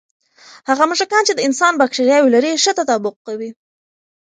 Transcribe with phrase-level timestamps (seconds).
[0.69, 3.49] هغه موږکان چې د انسان بکتریاوې لري، ښه تطابق کوي.